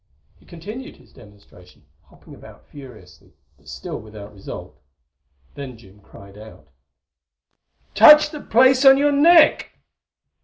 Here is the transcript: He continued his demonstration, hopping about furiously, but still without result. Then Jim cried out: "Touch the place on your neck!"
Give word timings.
He 0.39 0.47
continued 0.47 0.95
his 0.97 1.13
demonstration, 1.13 1.85
hopping 2.05 2.33
about 2.33 2.65
furiously, 2.65 3.35
but 3.57 3.67
still 3.67 3.99
without 3.99 4.33
result. 4.33 4.81
Then 5.53 5.77
Jim 5.77 5.99
cried 5.99 6.39
out: 6.39 6.69
"Touch 7.93 8.31
the 8.31 8.41
place 8.41 8.83
on 8.83 8.97
your 8.97 9.11
neck!" 9.11 9.73